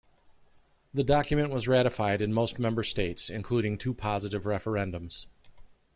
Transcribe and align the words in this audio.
The 0.95 1.03
document 1.03 1.51
was 1.51 1.67
ratified 1.67 2.23
in 2.23 2.33
most 2.33 2.57
member 2.57 2.81
states, 2.81 3.29
including 3.29 3.77
two 3.77 3.93
positive 3.93 4.45
referendums. 4.45 5.27